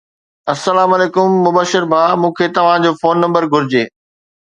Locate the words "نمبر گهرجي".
3.25-3.83